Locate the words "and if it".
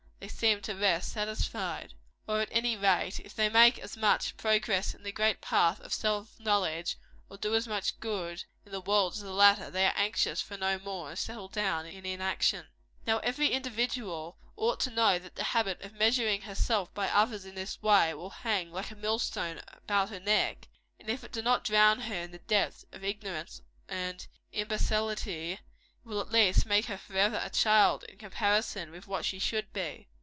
20.99-21.31